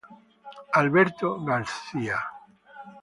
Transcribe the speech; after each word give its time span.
Alberto 0.81 1.27
García 1.45 2.17